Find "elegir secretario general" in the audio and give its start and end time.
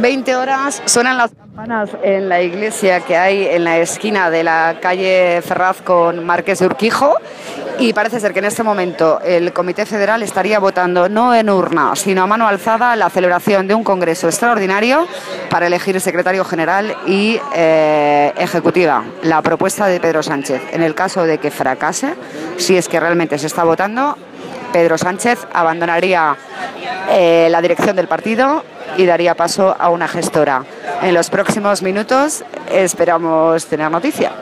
15.66-16.96